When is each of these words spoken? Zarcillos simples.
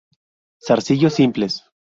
Zarcillos 0.65 1.13
simples. 1.13 1.63